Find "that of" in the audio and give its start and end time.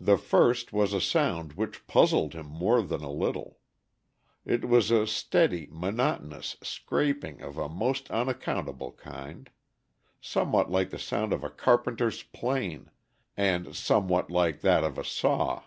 14.62-14.96